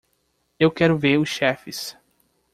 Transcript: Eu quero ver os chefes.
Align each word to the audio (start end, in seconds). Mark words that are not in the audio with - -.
Eu 0.59 0.71
quero 0.71 0.97
ver 0.97 1.19
os 1.19 1.29
chefes. 1.29 1.95